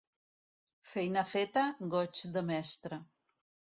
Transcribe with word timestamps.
Feina 0.91 1.23
feta, 1.33 1.65
goig 1.93 2.23
de 2.39 2.43
mestre. 2.51 3.03